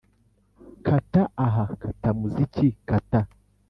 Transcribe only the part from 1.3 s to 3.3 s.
aha kata muziki kata